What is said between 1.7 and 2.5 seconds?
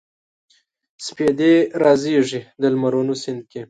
رازیږي